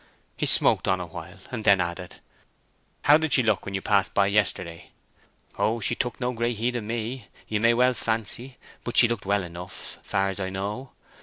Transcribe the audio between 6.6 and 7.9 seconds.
of me, ye may